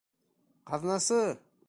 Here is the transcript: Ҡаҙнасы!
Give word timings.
Ҡаҙнасы! 0.71 1.21